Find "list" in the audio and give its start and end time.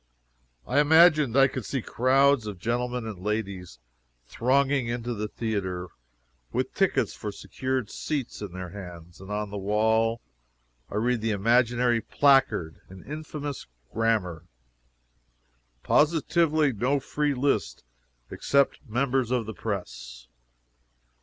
17.35-17.83